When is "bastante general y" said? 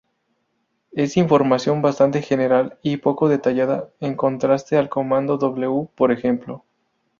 1.83-2.97